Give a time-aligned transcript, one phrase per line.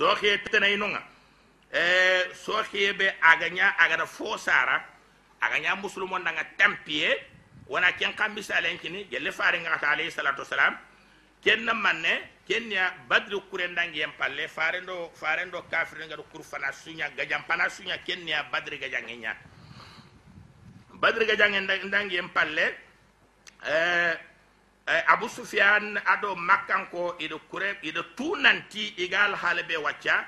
[0.00, 1.02] soxe tena inonga.
[1.72, 4.80] Eh soxe be aganya agada fo sara
[5.40, 7.12] aganya muslimu ndanga tampie
[7.68, 10.74] wana ken kam misalen kini gelle fare nga ta alayhi salatu wassalam.
[11.44, 16.16] Ken na manne ken ya badru kurendangi en palle fare ndo fare ndo kafir nga
[16.16, 19.36] do kurfana sunya gajam pana sunya ken ya badri gajangenya
[21.00, 22.88] badri gajangen ndangi en palle
[23.60, 24.14] Eh,
[24.90, 30.26] Eh, abu sufyan aɗo makkanko ido kure ido tunanti igal haala ɓe wacca.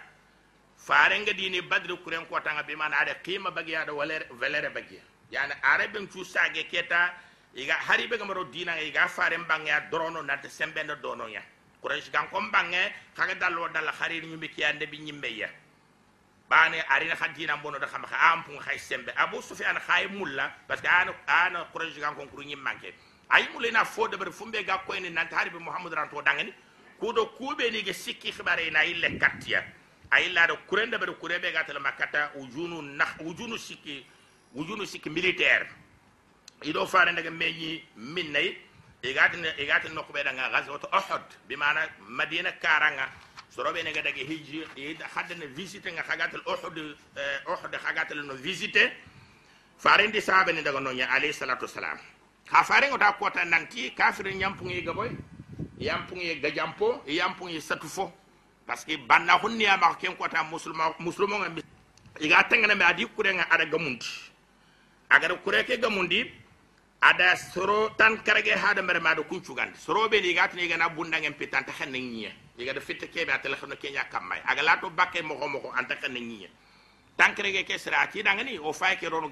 [0.79, 2.25] Farenga dini badri kuren
[2.67, 3.93] be man aɗa qima bagi aɗa
[4.39, 5.01] velere bagi
[5.33, 7.13] yani araben cusage keta
[7.57, 10.23] iga haribe gamaro dina iga faren bangeya dorono
[11.03, 11.43] dono ya.
[11.83, 15.49] Quraish kuraish gankon bange kaga dalo dal kharir harir ñumbi kiyande bi ñimmeya
[16.49, 19.11] bane arina khadina dina bonoda xam xa an pun khay sembe.
[19.17, 22.95] Abu sufyan khay e mulla parce que ana ana kuraish gankon kuru ñimmanke
[23.33, 23.49] ay
[23.85, 26.53] fo de ber fumbe ga ko en nan harbi muhammad ran to dangani
[27.01, 29.65] kudo kube ni ge sikki khibare na ille katya
[30.11, 34.05] ay la do kurende ber kurebe ga tala makata ujunu nakh ujunu sikki
[34.55, 35.67] ujunu sikki militaire
[36.63, 38.57] ido faare daga meñi minnay
[39.03, 43.09] igatin igatin no ko be daga ghazwat uhud bi mana madina karanga
[43.51, 46.79] sorobe ne ga daga hijji ida hadana visite nga khagatal uhud
[47.47, 48.93] uhud khagatal no visite
[49.79, 51.99] faare ndi sahabe ne daga no nya alayhi salatu wassalam
[52.53, 55.11] ha farengo ta kota nanti kafir nyampungi gaboy
[55.79, 58.13] yampungi gajampo yampungi satufo
[58.67, 61.57] parce que banna hunni ama ken kota musulma musulmo ngam
[62.21, 64.07] iga tangana me adi kurenga ada gamundi.
[65.11, 66.31] Agar kureke gamundi
[67.01, 71.35] ada soro tan karage hada mere mado kuncugan soro be ni gatni gana bunda ngem
[71.35, 75.23] pitan ta xenne ngiya iga da fitte kebe atela xno kenya kamay aga lato bakke
[75.23, 75.97] mo ko ko anta
[77.17, 79.29] tan karage ke sira ti dangani o fay ke ronu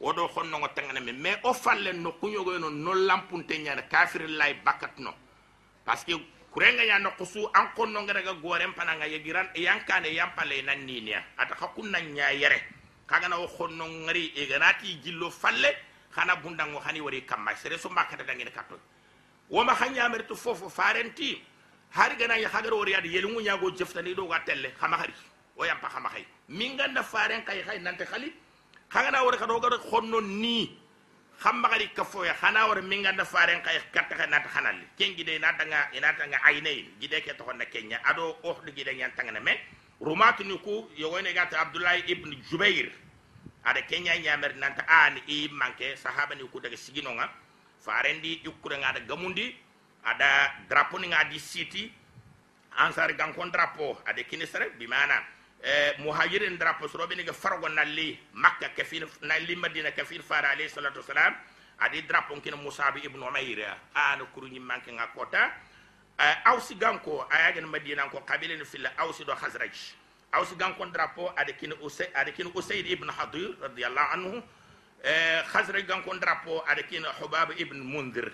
[0.00, 4.98] wodo honnogo tangana me mais o falle no kuñogoyono no lampunte nyaana kafir lay bakat
[4.98, 5.14] no.
[5.84, 6.14] Parce que
[6.50, 11.54] kurenga ya no su an konnongeraga goren pananga yegiran e yankane yampale nan niniya ata
[11.54, 12.62] hakun nan nya yere.
[13.06, 15.76] Kaga na xonno ngari e ganati jillo falle
[16.16, 17.54] hana bundango hani wari kamma.
[17.56, 18.78] Sere so makata dangi ne katto
[19.50, 21.42] wo ma ha ñamertu fofu farenti.
[21.92, 25.12] Hari gana ya wori ad ada yelingu ñago jeftani do ga telle xama xari
[25.56, 28.32] o yampa hama xay min ganda faren kay xay nante xali
[28.90, 30.76] xangana wara kado gara khonno ni.
[31.40, 35.24] Xamma gari kafo ya xana wara minga na faren kay katta kana ta xanal kengi
[35.24, 38.00] de na tanga ina tanga ayne gide ke na kenya.
[38.04, 39.56] Ado oh de gide nyan tanga me.
[40.00, 42.90] Rumat ni ku yogone gata abdullah ibn jubair.
[43.64, 47.30] Ada kenya nyamer nanta an i manke sahaba ni ku daga sigino nga.
[48.20, 49.54] Di nga da gamundi.
[50.04, 51.92] Ada drapo ni nga di city.
[52.76, 58.18] Ansar gankon drapo ada kinisare bi mana Eh, Eh, muhajirin dara posoroɓene ke fargo nalli
[58.32, 61.34] makka kafir nalli madina kafir fara alayhi salatu wasalam
[61.78, 65.52] adi drapon kene musabi ibnu umayra ana kuruñi manke ga kota.
[66.18, 69.76] Eh, awsi ganko ayagen madina ko kabilene filla awsi ɗo hasraj
[70.32, 71.74] awsi ganko drapo ada kine
[72.14, 74.42] ada kine usayd ibnu hadir radiallahu anhu.
[75.04, 78.32] Eh, hasraj ganko drapo ada kine hubaba ibnu mundir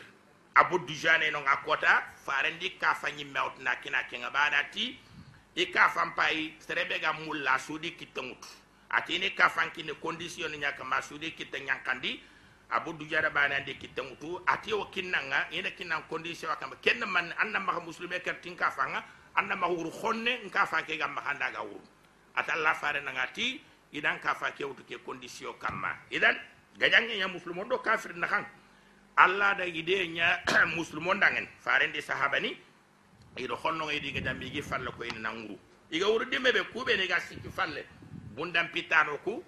[0.54, 2.04] abou dujane no ga kota.
[2.24, 5.00] Farendi ka fañi mewtna kina kega ɓaɗa ti
[5.56, 8.44] i ka fan pai serebe ga mulla sudi kitangut
[8.92, 12.20] ati ni ka fan kini condition nya kama sudi kita nyankandi
[12.70, 17.58] abu dujara bana de kitangutu ati o kinnanga ina kinnan condition kama ken man anna
[17.58, 19.02] ma muslime ker tin ka fanga
[19.34, 21.80] anna ma huru khonne nka fa ke ga mahanda ga wuru
[22.36, 23.60] ata allah fare na ngati
[23.92, 26.36] idan ka fa ke wutu ke condition kama idan
[26.78, 28.44] gajange nya muslimo do kafir na kan
[29.16, 30.44] allah da ide nya
[30.76, 31.48] muslimo ndangen.
[31.64, 32.56] Fare ndi sahabani
[33.36, 35.58] ido honno e diga dambi gi falle ko ina nanguru
[35.90, 37.84] iga wuro dimbe be kube ne ga sikki falle.
[38.34, 39.42] Bundam pitano ku.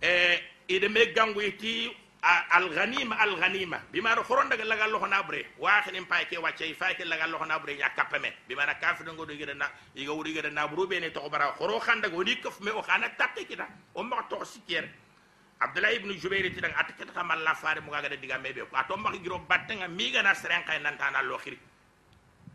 [0.00, 5.00] E ide me gangu iti al ghanima al ghanima bima ro khoron daga lagal lo
[5.26, 5.46] bre.
[5.58, 9.06] Wa khini pay ke wacce fay ke lagal lo bre ya kapame bima na kafir
[9.12, 11.52] ngo do gida na iga wuro gida na buru be ne to bara.
[11.58, 14.88] Khoro khanda go ni kaf me o khana takke kita o ma to sikier
[15.60, 18.62] abdullah ibn jubair ti dang atakata kamal la faare mu ga diga mebe.
[18.70, 21.58] Ko ato mbaki giro battenga mi ga na seren kay nan tana lo khiri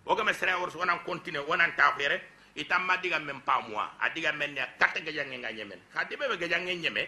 [0.07, 2.22] ogame sere wor wonan continue wonan tafere
[2.56, 5.79] itam ma diga même pas moi a diga men ne katta ga jange nga nyemen.
[5.93, 7.08] Khadi be ga jange nyeme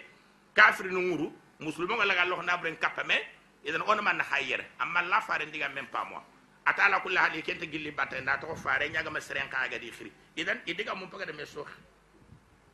[0.53, 3.15] kafir no nguru musulmo nga laga loh nabren kapame
[3.65, 6.21] idan on man hayere amma la fare diga même pas moi
[6.65, 9.91] atala kullu hali kente gilli batte na to fare nyaga ma sere ka ga di
[9.91, 11.69] khiri idan idiga mum paga de me sokh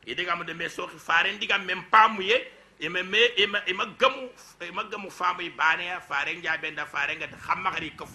[0.06, 2.36] idiga mo de me sokh fare diga même pas mu ye
[2.80, 4.28] ima me ima ima gamu
[4.68, 8.06] ima gamu famu bane fare njabe nda fare nga xamma xari ko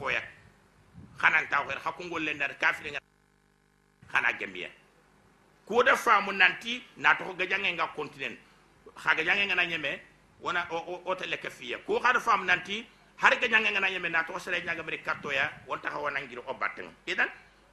[1.21, 2.99] xanan taw xer xa kungol le ndar kafir nga
[4.11, 4.69] xana gambia
[5.65, 8.37] ko da famu nanti na to ga jange nga continent.
[8.97, 10.01] Xa ga jange nga nyeme
[10.41, 12.85] wana o o tele kafiya ko xa da famu nanti
[13.17, 16.19] har ga jange nga nyeme na to sere nyaga mere katto ya won taxa wana
[16.19, 16.89] ngir o batten.
[17.07, 17.29] Idan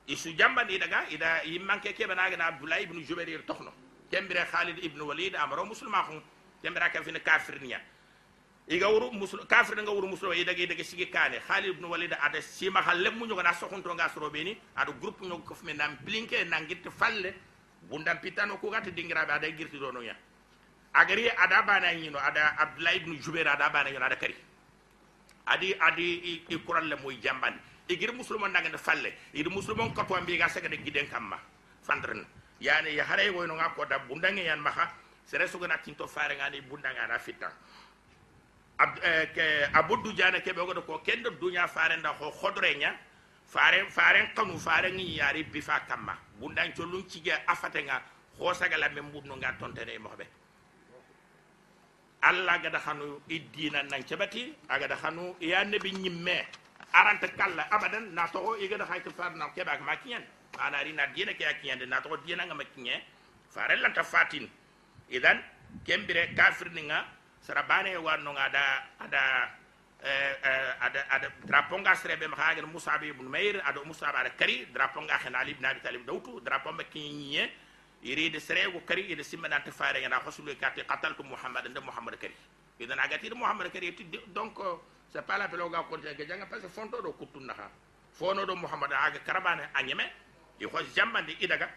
[0.07, 3.73] isu jambandi daga ida yimmanke ke bana gana abdullah ibn jubair tokhno
[4.11, 6.23] kembere khalid ibn walid amaro musulma khum
[6.63, 7.81] kembere ka fina kafir niya
[8.69, 12.13] iga wuru musul kafir nga wuru musul ida ge daga sigi kane khalid ibn walid
[12.13, 15.97] ada sima halle mu nyogana sokhunto nga soro beni ada groupe nyog ko fme nam
[16.05, 17.35] blinke nangit falle.
[17.89, 20.13] Bundam pitano ko gata dingirabe ada girti do no ya.
[20.93, 24.35] Agari ada bana nyino ada abdullah ibn jubair ada bana ada kari.
[25.47, 29.15] Adi adi i kuran le moy jambandi igir musulman de falle.
[29.33, 31.39] Idi musulman ko to ambi ga sega de giden kamma.
[31.83, 32.27] Fandren.
[32.61, 34.93] Yani ya hare go no ngako da bundange yan maha.
[35.25, 37.33] Sere suga na tinto fare ngani bundanga na ke
[38.79, 42.95] abuddu jana ke be go ko kendo dunya fare nda ho khodre nya
[43.47, 46.15] fare fare kanu fare ngi yari bi fa kamma.
[46.41, 48.03] Bundan to lun ci ge afate nga
[48.39, 50.27] ho saga la mem budno nga tontene be
[52.23, 54.03] alla ga da xanu idina nan
[54.69, 56.47] aga da xanu ya nabi nyimme
[56.93, 60.23] aranta kalla abadan na to iga da hayto far na ke bak makiyen
[60.59, 61.45] ana ri na dina ke
[61.87, 63.01] na to dina nga makiyen
[63.51, 64.49] fare lan ta fatin.
[65.11, 65.43] Idan
[65.85, 67.05] kembire kafir ninga
[67.49, 68.65] sarabane warno nga ada
[69.01, 69.23] ada
[70.05, 74.69] eh, eh, ada ada draponga srebe ma hagen musa ibn mayr ada musa ada kari
[74.69, 77.49] draponga khana ali ibn abi talib dawtu draponga kinye
[78.05, 78.29] iri
[78.85, 82.37] kari ide simana ta fare nga khosulu kati qataltu muhammad nda muhammad kari
[82.79, 83.97] idan agati muhammad kari
[84.29, 84.61] donc
[85.09, 87.71] c'est pas la pelo ga konte ga janga parce que fonto do kutun naha.
[88.13, 90.05] Fono do muhammad aga karabane anyeme
[90.61, 91.69] i ko jambandi idaga.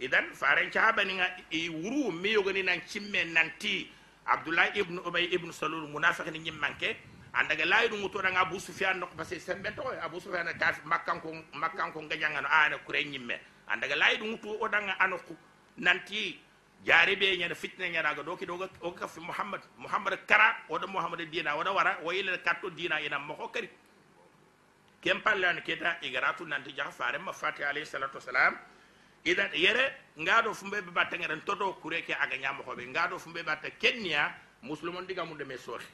[0.00, 3.90] Idan faren chaba ni nga i wuru mi yogani nan cimme nanti
[4.26, 6.96] abdullah ibn ubay ibn salul munafiq ni nyimmanke.
[7.32, 11.20] Andaga laydu nguto nga abu sufyan no parce que sembe to abu sufyan ka makkan
[11.20, 13.40] ko makkan ko ga janga no ana kure nyimme.
[13.68, 15.34] Andaga laydu nguto o danga anoku
[15.78, 16.38] nanti
[16.84, 19.60] jari be nyana fitna nyana ga doki doga o ka fi muhammad.
[19.78, 21.96] Muhammad kara o do muhammad dina o do wara.
[22.04, 23.70] O yele katto dina ina mo ko kari
[25.00, 28.58] kem pallan keta igaratu nanti jaha fare ma fati alayhi salatu wassalam
[29.24, 34.34] idan yere ngaɗo fumbe ɓe batta ngeren toto kureke aga ñamohoɓe ngaɗo fumbe batta kenniya
[34.62, 35.84] musulumon diga mum deme soori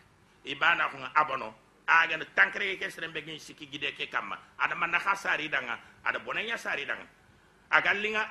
[0.45, 1.55] i bana ko abono
[1.89, 4.37] agana tankreke ke seren ɓe gin sikki guide ke kamma.
[4.59, 7.07] Aɗa manna ha sari danga aɗa bonaña sari danga.
[7.71, 8.29] Aga linga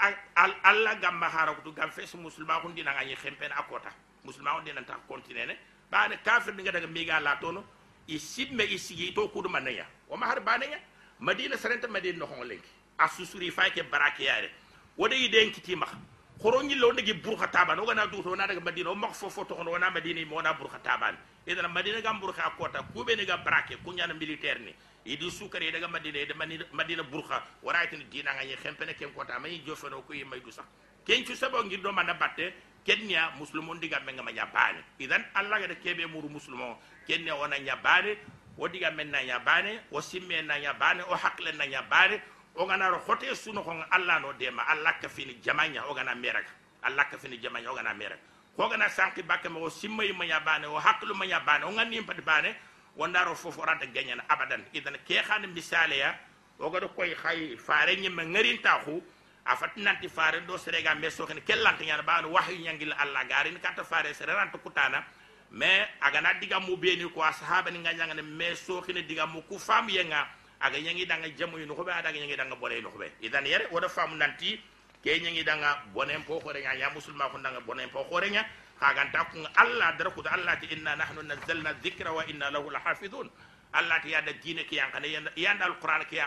[0.64, 3.90] allah gamma hara kutu gam fes musulma kun dina ngañi xempen a kota
[4.24, 5.58] musulma on dina ta continene
[5.92, 7.64] bana kafir dinga daga miga la tono.
[8.08, 10.78] I simme i sigi to kudu manaya o ma har banaya
[11.20, 12.70] madina serenta madina no hon lenki.
[13.00, 14.50] A susuri fayke barake yare
[14.98, 15.98] wo yi yide en kiti maxa
[16.42, 18.90] xoro ñille wo ndegi burxa taban wogana duuto wona daga madina.
[18.92, 21.16] Wo fo fo toxono wona madina mo wona burxa taban
[21.46, 24.74] idana madina gam burxa a koota kuɓene ga braqué kuñana militaire ni.
[25.06, 26.34] Idi sukare ye daga madina yede
[26.74, 30.66] madina burxa wara yitini dinanga ñi xempene ken kota may jofeno ku yimay du sax.
[31.06, 32.54] Ken ci sabo ngir do mana batte
[32.88, 36.76] kenya muslimon diga menga ma nyabane idan allah ga de kebe muru muslimon
[37.08, 38.16] kenya wona nyabane
[38.58, 42.22] wo diga men na nyabane o simme na nyabane o hakle na nyabane
[42.57, 44.63] oganaro hote suno hon allah no dema.
[44.68, 46.50] Allah ka fini jamaña ogana meraka
[46.83, 48.21] allah ka fini jamaña ogana meraka
[48.57, 52.56] hogana sanki bakke ma o ma maña o hakkilu maña yabane o ngani pati bane
[52.98, 54.63] wondaro fofu oranta gañana abadan.
[54.74, 56.15] Idan ke hani misaleya
[56.59, 59.01] ogaɗo koy hay faare ma ngarin taxu
[59.45, 63.83] a fatinanti faare ɗo serega mais sohene kellanta ñana bano wahyu ñangil allah garini katta
[63.83, 65.03] faare sere ranta kutana.
[65.51, 70.27] Mais agana digammu beni ko sahaba ni gañagane mais sohine digamu ku famu yenga
[70.59, 73.80] aga ñangi danga jamu no xobe ada ñangi danga bone no xobe idan yere o
[73.80, 74.59] da fam nanti
[75.04, 78.46] ke ñangi danga bone po xore nya ya musulma ko danga bone po xore nya
[78.79, 83.29] kaganta kun allah dara kuta allah ti inna nahnu nazzalna dhikra wa inna lahu lahafidun
[83.74, 86.20] allah ti yada dine ki yankande yanda alquran ki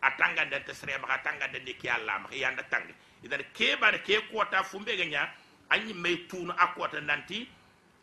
[0.00, 2.94] a tangande te sere ma tangande den ki allah ma yanda tangi.
[3.24, 5.28] Idan ke ba ke kota fumbe ganya
[5.70, 7.48] anyi mai tunu akota nanti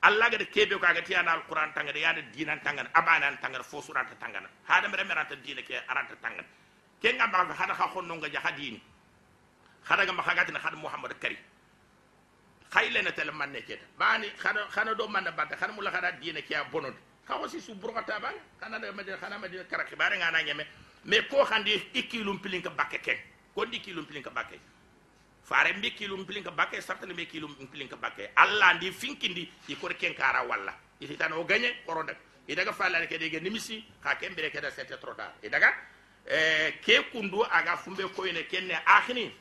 [0.03, 3.81] allah ga de kebe ko agati yanda alquran tangade yanda dinan tangan abana tangan fo
[3.81, 6.45] surata tangan hada mere merata dine ke arata tangan
[7.01, 8.79] ke ngamba hada kha khonno nga jahadini
[9.89, 11.37] hada ga ma khagati na hada muhammad karim
[12.73, 16.41] khayle na tel manne keta bani khana khana do manna badda khana mula khana dina
[16.41, 16.93] kiya bonod.
[17.27, 20.65] Kha ko si su burqa taban khana da madina khana madina kara khibare ngana nyame
[21.05, 23.17] me ko khandi ikilum pilinka bakke ken.
[23.55, 24.57] Ko ndi kilum pilinka bakke
[25.53, 29.87] fare mbi kilum pilinka bakke sartale mbi kilum pilinka bakke alla ndi finkindi i ko
[29.99, 30.73] ken kara walla.
[30.99, 32.17] Iti tan o gagne koro dak
[32.47, 35.69] i daga falla ke de nimisi kha kembere ke da c'était trop tard i daga
[36.25, 39.31] eh ke kundu aga fumbe ko ene kenne akhini.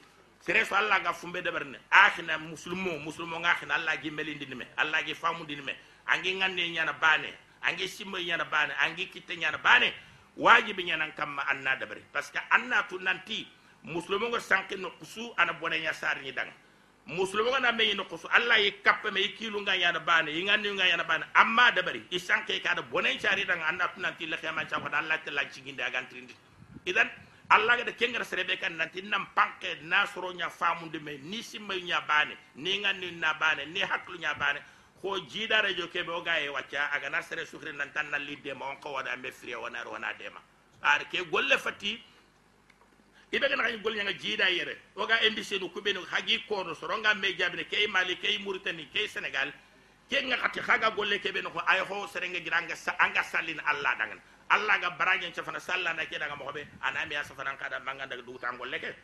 [0.40, 4.66] Sere so allah ga fumbe deɓerne ahina musulmo musulmo nga ahina allah gi melindini me
[4.76, 5.73] allah gi famudini me
[6.07, 7.33] angi ngande ñana bane.
[7.62, 8.75] Angi simma ñana bane.
[8.85, 9.92] Angi kitte ñana bane.
[10.37, 13.47] Wajibi ñanan kamma anna deɓre par ce que anna tu nanti
[13.84, 16.50] musulmi ngo sanki no kusu ana bone nya sar ni dang.
[17.06, 18.28] Musulmi ngo na me no kusu.
[18.30, 21.24] Alla yi kappe me kilu nga yana ba ne yi nga nga yana ba ne.
[21.34, 24.66] Amma da bari i sanki ka da bone chari dang anna tunan ti lekha man
[24.68, 26.34] chako alla ta la ciginda gan trindi.
[26.86, 27.10] Idan
[27.50, 31.82] alla ga da kengar serebe kan nanti nam panke nasro nya famunde me ni simmay
[31.82, 34.60] nya ba ne ni nga ni na ba ne ni haklu nya ba ne.
[35.02, 38.66] Ko jiida radio keɓe o ga e wacca agana sere sukri nan tan nallidde ma
[38.70, 39.32] on ko waɗa mbe
[40.16, 40.40] dema.
[40.80, 42.00] Ar ke golle fatti
[43.32, 47.76] i iɓe gana kañum golñanga jiida yere oga indisenu kuɓeni hagi koono soronga me ke
[47.84, 49.52] i mali ke i key ke i sénégal
[50.10, 54.20] kenga kati xaga golle keɓe no ko ay ho serenge gira anga sallin alla dangana
[54.50, 58.94] alla ga barañen cafana sallana keɗaga mokoɓe anami ya safanan kaɗa mbangandaga dugutan golle ke